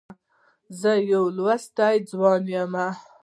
زه 0.79 0.91
يو 1.11 1.23
لوستی 1.37 1.95
ځوان 2.09 2.43
یم. 2.55 2.73